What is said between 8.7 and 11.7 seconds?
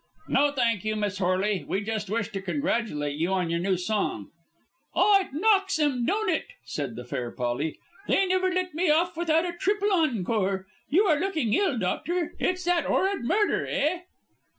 me off without a triple encore. You are looking